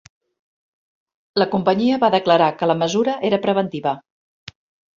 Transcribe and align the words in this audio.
La 1.41 1.47
companyia 1.51 2.01
va 2.05 2.11
declarar 2.17 2.49
que 2.63 2.71
la 2.73 2.79
mesura 2.81 3.17
era 3.31 3.43
preventiva. 3.47 3.97